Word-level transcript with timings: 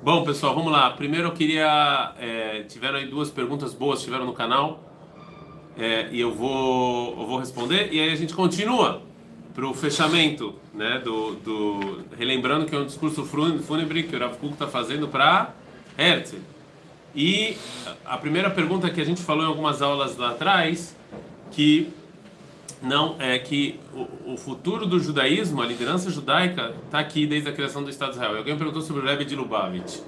Bom, 0.00 0.22
pessoal, 0.22 0.54
vamos 0.54 0.70
lá. 0.70 0.88
Primeiro 0.90 1.26
eu 1.26 1.32
queria. 1.32 2.14
É, 2.16 2.62
tiveram 2.62 2.98
aí 2.98 3.08
duas 3.08 3.28
perguntas 3.28 3.74
boas, 3.74 4.00
tiveram 4.00 4.24
no 4.24 4.32
canal. 4.32 4.78
É, 5.76 6.08
e 6.12 6.20
eu 6.20 6.32
vou, 6.32 7.18
eu 7.18 7.26
vou 7.26 7.38
responder. 7.40 7.92
E 7.92 8.00
aí 8.00 8.12
a 8.12 8.14
gente 8.14 8.34
continua 8.34 9.02
para 9.52 9.66
o 9.66 9.74
fechamento, 9.74 10.54
né? 10.72 11.00
Do, 11.04 11.34
do, 11.34 12.04
relembrando 12.16 12.66
que 12.66 12.76
é 12.76 12.78
um 12.78 12.86
discurso 12.86 13.24
fúnebre 13.24 14.04
que 14.04 14.14
o 14.14 14.18
Rav 14.20 14.36
Kuk 14.36 14.52
está 14.52 14.68
fazendo 14.68 15.08
para 15.08 15.52
Herzl. 15.98 16.36
E 17.12 17.56
a 18.04 18.16
primeira 18.16 18.48
pergunta 18.48 18.88
que 18.90 19.00
a 19.00 19.04
gente 19.04 19.20
falou 19.20 19.42
em 19.42 19.48
algumas 19.48 19.82
aulas 19.82 20.16
lá 20.16 20.30
atrás, 20.30 20.96
que 21.50 21.92
não 22.82 23.16
é 23.18 23.38
que 23.38 23.78
o, 23.94 24.32
o, 24.32 24.36
futuro 24.36 24.86
do 24.86 24.98
judaísmo, 24.98 25.62
a 25.62 25.66
liderança 25.66 26.10
judaica, 26.10 26.74
está 26.84 26.98
aqui 26.98 27.26
desde 27.26 27.48
a 27.48 27.52
criação 27.52 27.84
do 27.84 27.90
Estado 27.90 28.10
de 28.10 28.16
Israel. 28.16 28.36
Alguém 28.36 28.56
perguntou 28.56 28.82
sobre 28.82 29.02
o 29.02 29.06
Rebbe 29.06 29.24
de 29.24 29.36
Lubavitch, 29.36 30.00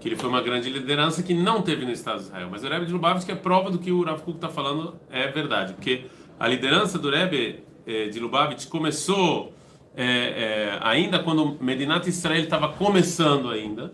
que 0.00 0.08
ele 0.08 0.16
foi 0.16 0.28
uma 0.28 0.40
grande 0.40 0.70
liderança 0.70 1.22
que 1.22 1.34
não 1.34 1.60
teve 1.60 1.84
no 1.84 1.92
Estado 1.92 2.20
de 2.20 2.24
Israel. 2.24 2.48
Mas 2.50 2.64
o 2.64 2.68
Rebbe 2.68 2.86
de 2.86 2.92
Lubavitch 2.92 3.28
é 3.28 3.34
prova 3.34 3.70
do 3.70 3.78
que 3.78 3.92
o 3.92 4.02
Rav 4.02 4.22
Kuk 4.22 4.38
está 4.38 4.48
falando 4.48 4.94
é 5.10 5.28
verdade, 5.28 5.74
porque 5.74 6.06
a 6.40 6.48
liderança 6.48 6.98
do 6.98 7.10
Rebbe 7.10 7.62
eh, 7.86 8.08
de 8.08 8.18
Lubavitch 8.18 8.66
começou 8.66 9.52
eh, 9.94 10.04
eh, 10.04 10.78
ainda 10.80 11.18
quando 11.18 11.58
Medinat 11.60 12.06
Israel 12.06 12.42
estava 12.42 12.70
começando 12.70 13.50
ainda. 13.50 13.92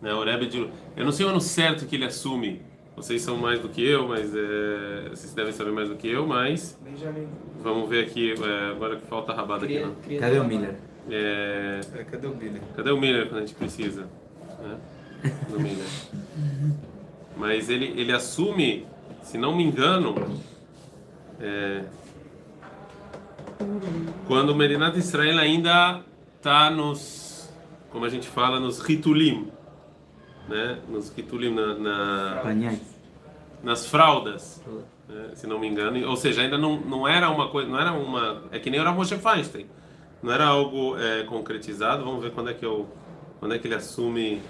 Né, 0.00 0.14
o 0.14 0.24
Rebbe 0.24 0.46
de, 0.46 0.68
eu 0.96 1.04
não 1.04 1.12
sei 1.12 1.26
o 1.26 1.28
ano 1.28 1.40
certo 1.40 1.84
que 1.84 1.96
ele 1.96 2.04
assume 2.04 2.62
vocês 2.98 3.22
são 3.22 3.36
mais 3.36 3.60
do 3.60 3.68
que 3.68 3.84
eu, 3.84 4.06
mas 4.08 4.34
é, 4.34 5.08
vocês 5.10 5.32
devem 5.32 5.52
saber 5.52 5.70
mais 5.72 5.88
do 5.88 5.96
que 5.96 6.08
eu, 6.08 6.26
mas. 6.26 6.78
Benjamin. 6.82 7.28
Vamos 7.62 7.88
ver 7.88 8.04
aqui, 8.04 8.32
é, 8.32 8.70
agora 8.70 8.96
que 8.96 9.06
falta 9.06 9.32
a 9.32 9.34
rabada 9.34 9.64
aqui. 9.64 9.80
Não. 9.80 9.94
Cadê 10.18 10.38
o 10.38 10.44
Miller? 10.44 10.76
É... 11.10 11.80
É, 11.94 12.04
cadê 12.04 12.26
o 12.26 12.34
Miller? 12.34 12.60
Cadê 12.76 12.90
o 12.90 13.00
Miller 13.00 13.28
quando 13.28 13.38
a 13.38 13.46
gente 13.46 13.54
precisa? 13.54 14.08
É? 14.60 15.28
Do 15.50 15.58
Miller. 15.58 15.86
Mas 17.36 17.70
ele, 17.70 17.94
ele 17.98 18.12
assume, 18.12 18.86
se 19.22 19.38
não 19.38 19.56
me 19.56 19.62
engano, 19.62 20.14
é, 21.40 21.84
quando 24.26 24.50
o 24.50 24.54
Medinat 24.54 24.96
Israel 24.96 25.38
ainda 25.38 26.02
está 26.36 26.70
nos, 26.70 27.48
como 27.90 28.04
a 28.04 28.08
gente 28.08 28.28
fala, 28.28 28.60
nos 28.60 28.80
ritulim 28.80 29.48
né? 30.48 30.78
Nos 30.88 31.10
kitulim, 31.10 31.54
na, 31.54 31.74
na 31.74 32.42
nas 33.62 33.86
fraldas, 33.86 34.62
né? 35.08 35.30
se 35.34 35.46
não 35.46 35.58
me 35.58 35.66
engano. 35.66 36.08
Ou 36.08 36.16
seja, 36.16 36.42
ainda 36.42 36.56
não, 36.56 36.78
não 36.80 37.08
era 37.08 37.28
uma 37.30 37.48
coisa, 37.48 37.68
não 37.68 37.78
era 37.78 37.92
uma, 37.92 38.42
é 38.50 38.58
que 38.58 38.70
nem 38.70 38.80
o 38.80 38.84
Rav 38.84 38.96
Moshe 38.96 39.16
Feinstein. 39.16 39.66
Não 40.22 40.32
era 40.32 40.46
algo 40.46 40.96
é, 40.98 41.22
concretizado. 41.24 42.04
Vamos 42.04 42.22
ver 42.22 42.32
quando 42.32 42.50
é 42.50 42.54
que 42.54 42.64
eu, 42.64 42.88
quando 43.38 43.54
é 43.54 43.58
que 43.58 43.66
ele 43.66 43.74
assume. 43.74 44.40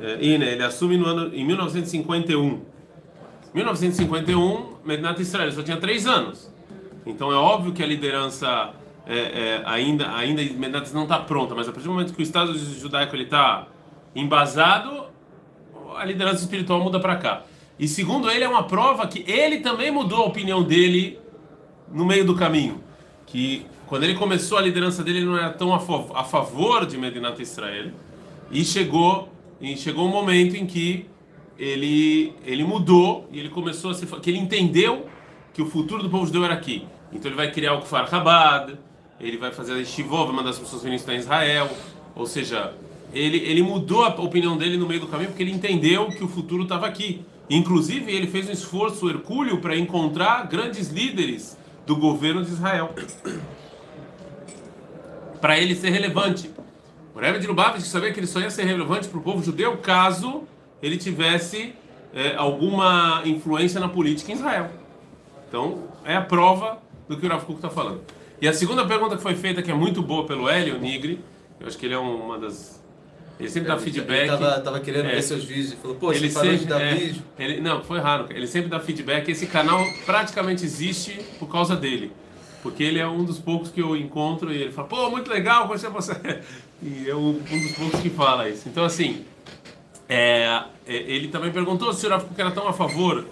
É, 0.00 0.18
e, 0.20 0.38
né, 0.38 0.52
ele 0.52 0.62
assume 0.62 0.96
no 0.96 1.06
ano 1.06 1.34
em 1.34 1.44
1951. 1.44 2.60
1951, 3.54 4.76
Medinat 4.84 5.18
Israel 5.20 5.50
só 5.52 5.62
tinha 5.62 5.76
três 5.78 6.06
anos. 6.06 6.52
Então 7.06 7.32
é 7.32 7.36
óbvio 7.36 7.72
que 7.72 7.82
a 7.82 7.86
liderança 7.86 8.74
é, 9.06 9.18
é, 9.18 9.62
ainda 9.64 10.14
ainda 10.14 10.42
Medinat 10.42 10.92
não 10.92 11.04
está 11.04 11.18
pronta, 11.20 11.54
mas 11.54 11.68
a 11.68 11.72
partir 11.72 11.86
do 11.86 11.92
momento 11.92 12.12
que 12.12 12.20
o 12.20 12.22
Estado 12.22 12.56
judaico 12.58 13.14
ele 13.14 13.24
está 13.24 13.66
embasado, 14.14 15.05
a 15.98 16.04
liderança 16.04 16.42
espiritual 16.42 16.80
muda 16.80 17.00
para 17.00 17.16
cá. 17.16 17.42
E 17.78 17.86
segundo 17.86 18.30
ele, 18.30 18.44
é 18.44 18.48
uma 18.48 18.64
prova 18.64 19.06
que 19.06 19.24
ele 19.30 19.58
também 19.58 19.90
mudou 19.90 20.22
a 20.22 20.26
opinião 20.26 20.62
dele 20.62 21.18
no 21.92 22.06
meio 22.06 22.24
do 22.24 22.34
caminho. 22.34 22.82
Que 23.26 23.66
quando 23.86 24.04
ele 24.04 24.14
começou 24.14 24.58
a 24.58 24.60
liderança 24.60 25.04
dele, 25.04 25.18
ele 25.18 25.26
não 25.26 25.36
era 25.36 25.50
tão 25.50 25.74
a 25.74 26.24
favor 26.24 26.86
de 26.86 26.96
Medinat 26.96 27.38
Israel. 27.40 27.90
E 28.50 28.64
chegou, 28.64 29.28
e 29.60 29.76
chegou 29.76 30.06
um 30.06 30.10
momento 30.10 30.56
em 30.56 30.66
que 30.66 31.06
ele, 31.58 32.32
ele 32.44 32.64
mudou 32.64 33.28
e 33.30 33.38
ele 33.38 33.48
começou 33.48 33.90
a 33.90 33.94
se. 33.94 34.06
que 34.06 34.30
ele 34.30 34.38
entendeu 34.38 35.06
que 35.52 35.62
o 35.62 35.66
futuro 35.66 36.02
do 36.02 36.10
povo 36.10 36.26
judeu 36.26 36.44
era 36.44 36.54
aqui. 36.54 36.86
Então 37.12 37.28
ele 37.28 37.36
vai 37.36 37.50
criar 37.50 37.74
o 37.74 37.80
Kfar 37.80 38.08
Chabad, 38.08 38.76
ele 39.20 39.36
vai 39.36 39.52
fazer 39.52 39.74
a 39.74 39.84
Shivov, 39.84 40.32
mandar 40.32 40.50
as 40.50 40.58
pessoas 40.58 40.84
estudar 40.84 41.14
em 41.14 41.18
Israel. 41.18 41.70
Ou 42.14 42.26
seja, 42.26 42.74
ele, 43.16 43.38
ele 43.38 43.62
mudou 43.62 44.04
a 44.04 44.08
opinião 44.08 44.56
dele 44.56 44.76
no 44.76 44.86
meio 44.86 45.00
do 45.00 45.06
caminho 45.06 45.30
porque 45.30 45.42
ele 45.42 45.52
entendeu 45.52 46.08
que 46.08 46.22
o 46.22 46.28
futuro 46.28 46.64
estava 46.64 46.86
aqui. 46.86 47.22
Inclusive, 47.48 48.12
ele 48.12 48.26
fez 48.26 48.48
um 48.48 48.52
esforço 48.52 49.08
hercúleo 49.08 49.60
para 49.60 49.76
encontrar 49.76 50.46
grandes 50.48 50.88
líderes 50.88 51.56
do 51.86 51.96
governo 51.96 52.44
de 52.44 52.50
Israel. 52.50 52.94
para 55.40 55.58
ele 55.58 55.74
ser 55.74 55.90
relevante. 55.90 56.50
O 57.14 57.18
Rebbe 57.18 57.38
de 57.38 57.46
Lubavitch 57.46 57.84
sabia 57.84 58.12
que 58.12 58.20
ele 58.20 58.26
só 58.26 58.40
ia 58.40 58.50
ser 58.50 58.64
relevante 58.64 59.08
para 59.08 59.18
o 59.18 59.22
povo 59.22 59.42
judeu 59.42 59.76
caso 59.78 60.42
ele 60.82 60.96
tivesse 60.96 61.74
é, 62.12 62.34
alguma 62.36 63.22
influência 63.24 63.80
na 63.80 63.88
política 63.88 64.32
em 64.32 64.34
Israel. 64.34 64.70
Então, 65.48 65.84
é 66.04 66.16
a 66.16 66.20
prova 66.20 66.78
do 67.08 67.16
que 67.16 67.24
o 67.24 67.28
Rav 67.28 67.44
Kuk 67.44 67.58
está 67.58 67.70
falando. 67.70 68.00
E 68.40 68.46
a 68.48 68.52
segunda 68.52 68.84
pergunta 68.84 69.16
que 69.16 69.22
foi 69.22 69.34
feita, 69.34 69.62
que 69.62 69.70
é 69.70 69.74
muito 69.74 70.02
boa 70.02 70.26
pelo 70.26 70.48
Hélio 70.48 70.78
Nigri, 70.78 71.20
eu 71.58 71.66
acho 71.66 71.78
que 71.78 71.86
ele 71.86 71.94
é 71.94 71.98
uma 71.98 72.38
das 72.38 72.84
ele 73.38 73.50
sempre 73.50 73.68
dá 73.68 73.78
feedback. 73.78 74.20
Ele 74.20 74.28
tava, 74.28 74.60
tava 74.60 74.80
querendo 74.80 75.06
é, 75.06 75.14
ver 75.16 75.22
seus 75.22 75.44
vídeos 75.44 75.72
e 75.72 75.76
falou, 75.76 75.96
pô, 75.96 76.12
ele 76.12 76.30
sempre, 76.30 76.58
de 76.58 76.64
dar 76.64 76.80
é, 76.80 76.94
vídeo. 76.94 77.22
Ele, 77.38 77.60
não, 77.60 77.82
foi 77.82 78.00
raro. 78.00 78.26
Ele 78.30 78.46
sempre 78.46 78.70
dá 78.70 78.80
feedback. 78.80 79.28
Esse 79.30 79.46
canal 79.46 79.84
praticamente 80.06 80.64
existe 80.64 81.20
por 81.38 81.48
causa 81.48 81.76
dele. 81.76 82.12
Porque 82.62 82.82
ele 82.82 82.98
é 82.98 83.06
um 83.06 83.24
dos 83.24 83.38
poucos 83.38 83.70
que 83.70 83.80
eu 83.80 83.94
encontro 83.94 84.52
e 84.52 84.62
ele 84.62 84.72
fala, 84.72 84.88
pô, 84.88 85.10
muito 85.10 85.30
legal, 85.30 85.68
você, 85.68 85.88
você. 85.88 86.14
E 86.82 87.08
é 87.08 87.14
um, 87.14 87.32
dos 87.32 87.72
poucos 87.72 88.00
que 88.00 88.10
fala 88.10 88.50
isso. 88.50 88.68
Então, 88.68 88.84
assim, 88.84 89.24
é, 90.06 90.62
é 90.86 90.94
ele 90.94 91.28
também 91.28 91.50
perguntou 91.50 91.90
se 91.94 92.06
o 92.06 92.10
Rafa 92.10 92.26
era 92.36 92.50
tão 92.50 92.68
a 92.68 92.72
favor 92.72 93.24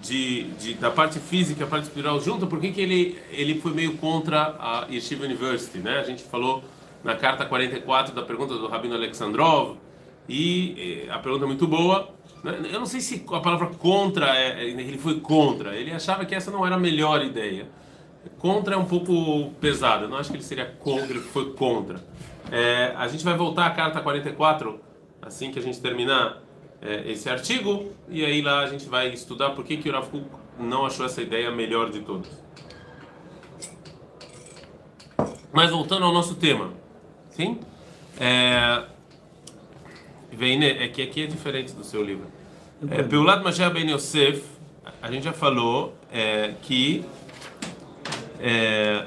de, 0.00 0.44
de, 0.58 0.74
da 0.74 0.90
parte 0.90 1.18
física 1.18 1.60
e 1.60 1.64
a 1.64 1.66
parte 1.66 1.84
espiritual 1.84 2.18
junto, 2.20 2.46
por 2.46 2.58
que, 2.58 2.72
que 2.72 2.80
ele, 2.80 3.18
ele 3.30 3.60
foi 3.60 3.74
meio 3.74 3.98
contra 3.98 4.56
a 4.58 4.86
Yeshiva 4.90 5.26
University, 5.26 5.76
né? 5.78 5.98
A 5.98 6.04
gente 6.04 6.22
falou 6.22 6.64
na 7.06 7.14
carta 7.14 7.46
44 7.46 8.12
da 8.12 8.22
pergunta 8.22 8.54
do 8.54 8.66
Rabino 8.66 8.96
Alexandrov. 8.96 9.76
E 10.28 11.06
a 11.08 11.20
pergunta 11.20 11.44
é 11.44 11.46
muito 11.46 11.68
boa. 11.68 12.08
Né? 12.42 12.58
Eu 12.72 12.80
não 12.80 12.86
sei 12.86 13.00
se 13.00 13.24
a 13.32 13.40
palavra 13.40 13.68
contra, 13.68 14.36
é, 14.36 14.64
é, 14.64 14.68
ele 14.68 14.98
foi 14.98 15.20
contra. 15.20 15.76
Ele 15.76 15.92
achava 15.92 16.24
que 16.24 16.34
essa 16.34 16.50
não 16.50 16.66
era 16.66 16.74
a 16.74 16.78
melhor 16.78 17.24
ideia. 17.24 17.68
Contra 18.38 18.74
é 18.74 18.78
um 18.78 18.84
pouco 18.84 19.52
pesado. 19.60 20.04
Eu 20.04 20.08
não 20.08 20.18
acho 20.18 20.30
que 20.30 20.36
ele 20.36 20.42
seria 20.42 20.66
contra, 20.66 21.12
ele 21.12 21.20
foi 21.20 21.52
contra. 21.52 22.04
É, 22.50 22.92
a 22.96 23.06
gente 23.06 23.24
vai 23.24 23.36
voltar 23.36 23.66
à 23.66 23.70
carta 23.70 24.00
44 24.00 24.80
assim 25.22 25.50
que 25.50 25.58
a 25.60 25.62
gente 25.62 25.80
terminar 25.80 26.42
é, 26.82 27.08
esse 27.10 27.30
artigo. 27.30 27.92
E 28.08 28.24
aí 28.24 28.42
lá 28.42 28.64
a 28.64 28.66
gente 28.66 28.88
vai 28.88 29.12
estudar 29.12 29.50
por 29.50 29.64
que, 29.64 29.76
que 29.76 29.88
o 29.88 29.92
Rav 29.92 30.08
não 30.58 30.84
achou 30.84 31.06
essa 31.06 31.22
ideia 31.22 31.52
melhor 31.52 31.88
de 31.88 32.00
todas. 32.00 32.44
Mas 35.52 35.70
voltando 35.70 36.04
ao 36.04 36.12
nosso 36.12 36.34
tema. 36.34 36.85
Sim? 37.36 37.60
É, 38.18 38.84
vem, 40.32 40.58
né? 40.58 40.84
É 40.84 40.88
que 40.88 41.02
aqui 41.02 41.22
é 41.22 41.26
diferente 41.26 41.74
do 41.74 41.84
seu 41.84 42.02
livro. 42.02 42.26
É, 42.90 43.02
Beulat 43.02 43.42
Mashiach 43.42 43.74
Ben 43.74 43.90
Yosef, 43.90 44.42
a 45.02 45.12
gente 45.12 45.24
já 45.24 45.34
falou 45.34 45.94
é, 46.10 46.54
que 46.62 47.04
é, 48.40 49.06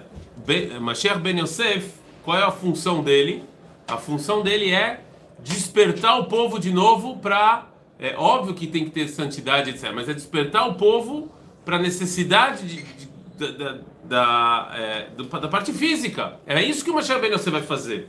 Mashiach 0.79 1.19
Ben 1.19 1.39
Yosef, 1.39 1.91
qual 2.23 2.37
é 2.37 2.43
a 2.43 2.51
função 2.51 3.03
dele? 3.03 3.43
A 3.87 3.97
função 3.97 4.43
dele 4.43 4.71
é 4.71 5.01
despertar 5.39 6.19
o 6.19 6.25
povo 6.25 6.59
de 6.59 6.71
novo 6.71 7.17
para. 7.17 7.67
É 7.97 8.15
óbvio 8.15 8.53
que 8.53 8.67
tem 8.67 8.85
que 8.85 8.91
ter 8.91 9.07
santidade, 9.09 9.71
etc. 9.71 9.91
Mas 9.93 10.07
é 10.07 10.13
despertar 10.13 10.67
o 10.69 10.75
povo 10.75 11.31
para 11.65 11.77
a 11.77 11.79
necessidade 11.79 12.67
de, 12.67 12.83
de 12.83 13.07
da, 13.38 13.50
da, 13.50 13.78
da, 14.04 14.70
é, 14.74 15.08
da, 15.16 15.48
parte 15.48 15.72
física. 15.72 16.38
É 16.46 16.62
isso 16.62 16.84
que 16.84 16.90
o 16.90 16.94
Mashiach 16.94 17.20
Ben 17.20 17.32
Yosef 17.32 17.50
vai 17.50 17.62
fazer. 17.62 18.06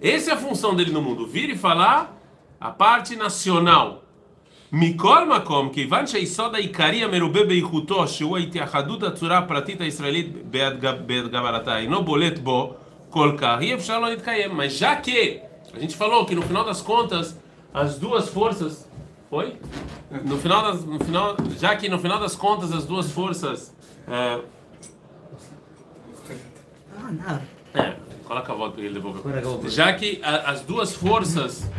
Essa 0.00 0.30
é 0.30 0.34
a 0.34 0.36
função 0.36 0.74
dele 0.74 0.92
no 0.92 1.02
mundo, 1.02 1.26
vir 1.26 1.50
e 1.50 1.56
falar 1.56 2.16
a 2.60 2.70
parte 2.70 3.16
nacional. 3.16 4.04
מכל 4.72 5.28
מקום, 5.28 5.70
כיוון 5.72 6.06
שהיסוד 6.06 6.54
העיקרי 6.54 7.04
המרובה 7.04 7.44
באיכותו, 7.44 8.08
שהוא 8.08 8.36
ההתייחדות 8.36 9.02
הצורה 9.02 9.38
הפרטית 9.38 9.80
הישראלית 9.80 10.32
בהתגברתה, 10.50 11.78
אינו 11.78 12.04
בולט 12.04 12.38
בו 12.38 12.74
כל 13.10 13.32
כך, 13.38 13.56
אי 13.60 13.74
אפשר 13.74 13.98
לא 13.98 14.08
להתקיים. 14.08 14.60
Mas 14.60 14.72
já 14.72 14.96
que, 14.96 15.40
a 15.74 15.78
gente 15.78 15.96
falou 15.96 16.26
que 16.26 16.34
no 16.34 16.42
final 16.42 16.64
das 16.64 16.82
contas, 16.82 17.38
as 17.72 17.98
duas 17.98 18.28
forças... 18.28 18.88
Foi? 19.30 19.56
No 20.24 20.38
final 20.38 20.62
das, 20.62 20.84
no 20.84 20.98
final, 21.04 21.36
já 21.58 21.76
que 21.76 21.86
no 21.88 21.98
final 21.98 22.18
das 22.18 22.34
contas 22.34 22.72
as 22.72 22.86
duas 22.86 23.12
forças 23.12 23.74
é, 24.06 24.38
é, 27.73 27.93
coloca 28.25 28.51
a 28.51 28.55
volta 28.55 28.75
para 28.75 28.85
ele 28.85 28.93
devolver. 28.93 29.69
Já 29.69 29.93
que 29.93 30.19
a, 30.23 30.51
as 30.51 30.61
duas 30.61 30.93
forças, 30.93 31.69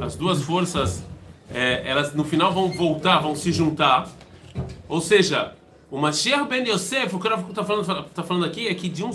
as 0.00 0.16
duas 0.16 0.42
forças, 0.42 1.04
é, 1.52 1.82
elas 1.88 2.14
no 2.14 2.24
final 2.24 2.52
vão 2.52 2.68
voltar, 2.68 3.18
vão 3.18 3.34
se 3.34 3.52
juntar. 3.52 4.08
Ou 4.88 5.00
seja, 5.00 5.54
o 5.90 5.98
Mashiach 5.98 6.48
Ben 6.48 6.68
Yosef, 6.68 7.14
o 7.14 7.18
que 7.18 7.28
o 7.28 7.48
está 7.48 7.64
falando, 7.64 8.04
tá 8.10 8.22
falando 8.22 8.44
aqui 8.44 8.68
é 8.68 8.74
que 8.74 8.88
de 8.88 9.02
um 9.02 9.10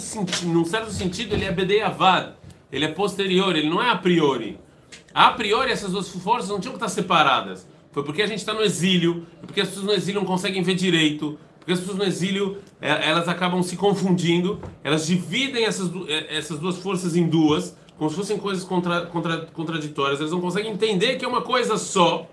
num 0.45 0.65
certo 0.65 0.91
sentido 0.91 1.33
ele 1.33 1.45
é 1.45 1.51
Bedei 1.51 1.81
Avad, 1.81 2.33
ele 2.71 2.85
é 2.85 2.87
posterior, 2.87 3.55
ele 3.55 3.69
não 3.69 3.81
é 3.81 3.89
a 3.89 3.95
priori. 3.95 4.59
A 5.13 5.29
priori, 5.31 5.71
essas 5.71 5.91
duas 5.91 6.09
forças 6.09 6.49
não 6.49 6.59
tinham 6.59 6.73
que 6.73 6.77
estar 6.77 6.89
separadas. 6.89 7.67
Foi 7.91 8.03
porque 8.03 8.23
a 8.23 8.27
gente 8.27 8.39
está 8.39 8.53
no 8.53 8.63
exílio, 8.63 9.27
porque 9.41 9.61
as 9.61 9.67
pessoas 9.67 9.85
no 9.85 9.93
exílio 9.93 10.21
não 10.21 10.27
conseguem 10.27 10.63
ver 10.63 10.73
direito, 10.73 11.37
porque 11.63 11.71
as 11.71 11.79
pessoas 11.79 11.97
no 11.97 12.03
exílio 12.03 12.57
é, 12.81 13.09
elas 13.09 13.29
acabam 13.29 13.63
se 13.63 13.77
confundindo, 13.77 14.59
elas 14.83 15.07
dividem 15.07 15.63
essas, 15.63 15.89
é, 16.09 16.35
essas 16.37 16.59
duas 16.59 16.77
forças 16.77 17.15
em 17.15 17.25
duas, 17.25 17.73
como 17.97 18.09
se 18.09 18.17
fossem 18.17 18.37
coisas 18.37 18.65
contra, 18.65 19.05
contra, 19.05 19.45
contraditórias. 19.45 20.19
Elas 20.19 20.33
não 20.33 20.41
conseguem 20.41 20.73
entender 20.73 21.15
que 21.15 21.23
é 21.23 21.27
uma 21.27 21.41
coisa 21.41 21.77
só. 21.77 22.27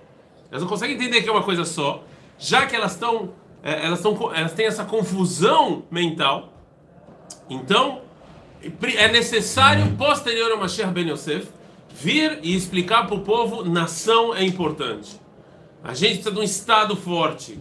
Elas 0.51 0.63
não 0.63 0.69
conseguem 0.69 0.97
entender 0.97 1.23
que 1.23 1.29
é 1.29 1.33
uma 1.33 1.45
coisa 1.45 1.65
só, 1.65 2.03
já 2.37 2.67
que 2.67 2.75
elas 2.75 2.95
estão 2.95 3.31
é, 3.63 3.87
elas, 3.87 4.03
elas 4.35 4.53
têm 4.53 4.67
essa 4.67 4.85
confusão 4.85 5.85
mental. 5.93 6.53
Então, 7.49 8.01
é 8.97 9.07
necessário, 9.07 9.95
posterior 9.97 10.51
ao 10.51 10.59
Mashiach 10.59 10.93
Ben 10.93 11.09
Yosef, 11.09 11.47
vir 11.95 12.41
e 12.43 12.57
explicar 12.57 13.07
para 13.07 13.15
o 13.15 13.21
povo: 13.21 13.65
nação 13.65 14.35
é 14.35 14.43
importante. 14.43 15.21
A 15.85 15.95
gente 15.95 16.15
precisa 16.15 16.33
de 16.33 16.41
um 16.41 16.43
Estado 16.43 16.97
forte. 16.97 17.61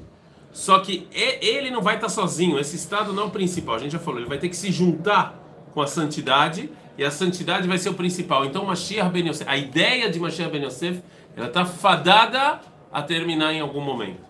Só 0.51 0.79
que 0.79 1.07
ele 1.11 1.69
não 1.69 1.81
vai 1.81 1.95
estar 1.95 2.09
sozinho, 2.09 2.59
esse 2.59 2.75
Estado 2.75 3.13
não 3.13 3.23
é 3.23 3.25
o 3.27 3.29
principal. 3.29 3.75
A 3.75 3.79
gente 3.79 3.91
já 3.91 3.99
falou, 3.99 4.19
ele 4.19 4.29
vai 4.29 4.37
ter 4.37 4.49
que 4.49 4.55
se 4.55 4.71
juntar 4.71 5.39
com 5.73 5.81
a 5.81 5.87
santidade 5.87 6.69
e 6.97 7.03
a 7.03 7.11
santidade 7.11 7.67
vai 7.67 7.77
ser 7.77 7.89
o 7.89 7.93
principal. 7.93 8.45
Então, 8.45 8.65
Mashiach 8.65 9.09
Ben 9.09 9.27
Yosef, 9.27 9.49
a 9.49 9.55
ideia 9.55 10.09
de 10.09 10.19
Mashiach 10.19 10.51
Ben 10.51 10.65
Yosef, 10.65 11.01
ela 11.35 11.47
está 11.47 11.63
fadada 11.65 12.59
a 12.91 13.01
terminar 13.01 13.53
em 13.53 13.61
algum 13.61 13.79
momento. 13.79 14.27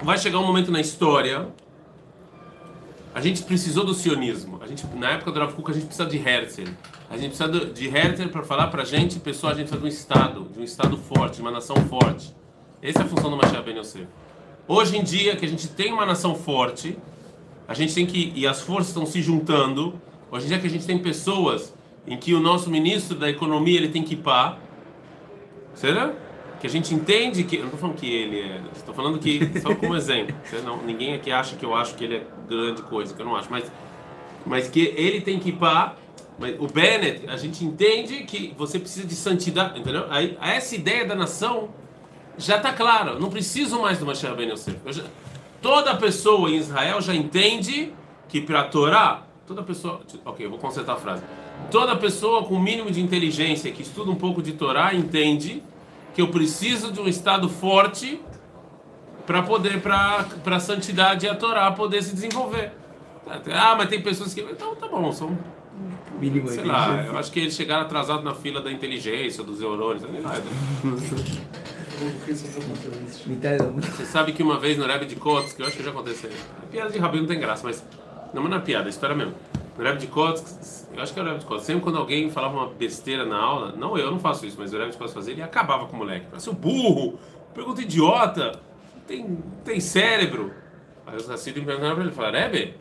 Vai 0.00 0.16
chegar 0.16 0.38
um 0.38 0.46
momento 0.46 0.70
na 0.70 0.80
história. 0.80 1.48
A 3.14 3.20
gente 3.20 3.42
precisou 3.42 3.84
do 3.84 3.94
sionismo. 3.94 4.60
A 4.62 4.66
gente, 4.66 4.86
na 4.94 5.12
época 5.12 5.32
do 5.32 5.40
Rav 5.40 5.52
Kuk, 5.54 5.70
a 5.70 5.74
gente 5.74 5.86
precisa 5.86 6.08
de 6.08 6.18
Herzl. 6.18 6.70
A 7.10 7.16
gente 7.16 7.36
precisa 7.36 7.66
de 7.66 7.88
Herzl 7.88 8.28
para 8.28 8.44
falar 8.44 8.68
para 8.68 8.82
a 8.82 8.84
gente, 8.84 9.18
pessoal, 9.18 9.52
a 9.52 9.56
gente 9.56 9.68
precisa 9.68 9.80
de 9.80 9.86
um 9.86 9.88
Estado, 9.88 10.48
de 10.52 10.60
um 10.60 10.62
Estado 10.62 10.96
forte, 10.96 11.36
de 11.36 11.42
uma 11.42 11.50
nação 11.50 11.74
forte. 11.88 12.32
Essa 12.80 13.00
é 13.00 13.02
a 13.02 13.06
função 13.06 13.28
do 13.30 13.36
Mashiach 13.36 13.64
Ben 13.64 13.76
Yosef. 13.76 14.06
Hoje 14.68 14.96
em 14.96 15.02
dia, 15.02 15.34
que 15.34 15.44
a 15.44 15.48
gente 15.48 15.66
tem 15.68 15.92
uma 15.92 16.06
nação 16.06 16.34
forte, 16.36 16.96
a 17.66 17.74
gente 17.74 17.92
tem 17.92 18.06
que, 18.06 18.32
e 18.36 18.46
as 18.46 18.60
forças 18.60 18.88
estão 18.88 19.04
se 19.04 19.20
juntando, 19.20 20.00
hoje 20.30 20.44
em 20.44 20.48
dia 20.48 20.58
que 20.60 20.66
a 20.66 20.70
gente 20.70 20.86
tem 20.86 20.96
pessoas 20.98 21.74
em 22.06 22.16
que 22.16 22.32
o 22.34 22.40
nosso 22.40 22.70
ministro 22.70 23.16
da 23.16 23.28
economia 23.28 23.76
ele 23.76 23.88
tem 23.88 24.04
que 24.04 24.14
pá, 24.14 24.58
será? 25.74 26.14
Que 26.60 26.68
a 26.68 26.70
gente 26.70 26.94
entende 26.94 27.42
que, 27.42 27.56
eu 27.56 27.60
não 27.62 27.66
estou 27.66 27.80
falando 27.80 27.96
que 27.96 28.14
ele 28.14 28.40
é, 28.40 28.60
estou 28.76 28.94
falando 28.94 29.18
que, 29.18 29.40
só 29.60 29.74
como 29.74 29.96
exemplo, 29.96 30.36
não, 30.64 30.80
ninguém 30.82 31.14
aqui 31.14 31.32
acha 31.32 31.56
que 31.56 31.64
eu 31.64 31.74
acho 31.74 31.96
que 31.96 32.04
ele 32.04 32.16
é 32.16 32.26
grande 32.48 32.82
coisa, 32.82 33.12
que 33.12 33.20
eu 33.20 33.26
não 33.26 33.34
acho, 33.34 33.50
mas, 33.50 33.70
mas 34.46 34.68
que 34.68 34.94
ele 34.96 35.20
tem 35.20 35.40
que 35.40 35.50
pá, 35.50 35.96
mas 36.38 36.54
o 36.60 36.68
Bennett, 36.68 37.28
a 37.28 37.36
gente 37.36 37.64
entende 37.64 38.22
que 38.22 38.54
você 38.56 38.78
precisa 38.78 39.04
de 39.04 39.16
santidade, 39.16 39.80
entendeu? 39.80 40.06
Aí, 40.08 40.38
essa 40.40 40.76
ideia 40.76 41.04
da 41.04 41.16
nação 41.16 41.70
já 42.38 42.56
está 42.56 42.72
claro. 42.72 43.18
Não 43.20 43.28
preciso 43.28 43.80
mais 43.80 43.98
do 43.98 44.06
Mashiach 44.06 44.36
Ben 44.36 44.50
Yosef. 44.50 44.78
Já, 44.86 45.02
toda 45.60 45.96
pessoa 45.96 46.48
em 46.48 46.56
Israel 46.56 47.00
já 47.00 47.14
entende 47.14 47.92
que 48.28 48.40
para 48.40 48.60
a 48.60 48.64
Torá, 48.64 49.22
toda 49.46 49.62
pessoa, 49.62 50.00
ok, 50.24 50.46
eu 50.46 50.50
vou 50.50 50.58
consertar 50.58 50.94
a 50.94 50.96
frase. 50.96 51.22
Toda 51.70 51.96
pessoa 51.96 52.44
com 52.44 52.54
o 52.54 52.60
mínimo 52.60 52.90
de 52.90 53.00
inteligência 53.00 53.70
que 53.72 53.82
estuda 53.82 54.10
um 54.10 54.14
pouco 54.14 54.40
de 54.40 54.52
Torá 54.52 54.94
entende 54.94 55.62
que 56.14 56.22
eu 56.22 56.28
preciso 56.28 56.92
de 56.92 57.00
um 57.00 57.08
estado 57.08 57.48
forte 57.48 58.20
para 59.26 59.42
poder 59.42 59.80
para 59.82 60.26
a 60.46 60.60
santidade 60.60 61.26
e 61.26 61.28
a 61.28 61.34
Torá 61.34 61.70
poder 61.72 62.02
se 62.02 62.14
desenvolver. 62.14 62.72
Ah, 63.52 63.74
mas 63.76 63.88
tem 63.88 64.00
pessoas 64.00 64.32
que 64.32 64.40
então 64.40 64.74
tá 64.74 64.88
bom, 64.88 65.12
são 65.12 65.36
mínimo 66.18 66.48
sei 66.48 66.64
lá, 66.64 67.04
eu 67.06 67.16
acho 67.18 67.30
que 67.30 67.40
eles 67.40 67.54
chegaram 67.54 67.82
atrasados 67.82 68.24
na 68.24 68.34
fila 68.34 68.60
da 68.60 68.72
inteligência, 68.72 69.44
dos 69.44 69.60
neurônios, 69.60 70.02
sei 70.02 70.20
lá. 70.20 70.34
Você 73.80 74.06
sabe 74.06 74.32
que 74.32 74.42
uma 74.42 74.58
vez 74.58 74.78
no 74.78 74.86
Rebbe 74.86 75.06
de 75.06 75.16
Kotsk, 75.16 75.56
que 75.56 75.62
eu 75.62 75.66
acho 75.66 75.76
que 75.76 75.82
já 75.82 75.90
aconteceu. 75.90 76.30
A 76.62 76.66
piada 76.66 76.90
de 76.90 76.98
Rabino 76.98 77.22
não 77.22 77.28
tem 77.28 77.40
graça, 77.40 77.62
mas 77.64 77.84
não 78.32 78.46
é 78.46 78.48
na 78.48 78.60
piada, 78.60 78.88
é 78.88 78.90
história 78.90 79.16
mesmo. 79.16 79.34
No 79.76 79.84
Rebbe 79.84 79.98
de 79.98 80.06
Kotsk, 80.06 80.46
eu 80.94 81.02
acho 81.02 81.12
que 81.12 81.18
é 81.18 81.22
o 81.22 81.26
Rebbe 81.26 81.40
de 81.40 81.46
Kotsk. 81.46 81.66
Sempre 81.66 81.82
quando 81.82 81.98
alguém 81.98 82.30
falava 82.30 82.54
uma 82.54 82.68
besteira 82.68 83.24
na 83.24 83.38
aula, 83.38 83.74
não 83.76 83.98
eu, 83.98 84.10
não 84.10 84.20
faço 84.20 84.46
isso, 84.46 84.56
mas 84.58 84.72
o 84.72 84.78
Rebbe 84.78 84.92
de 84.92 84.98
Kotsk 84.98 85.14
fazia, 85.14 85.32
ele 85.32 85.42
acabava 85.42 85.86
com 85.86 85.96
o 85.96 85.98
moleque. 85.98 86.26
Parece 86.30 86.48
um 86.48 86.54
burro, 86.54 87.18
pergunta 87.52 87.82
idiota, 87.82 88.60
tem, 89.06 89.38
tem 89.64 89.80
cérebro. 89.80 90.52
Aí 91.06 91.16
os 91.16 91.28
Hassidim 91.28 91.64
perguntaram 91.64 91.94
para 91.94 92.04
ele, 92.04 92.12
falaram, 92.12 92.38
Rebbe, 92.38 92.74